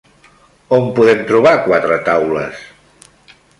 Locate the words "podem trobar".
0.99-1.53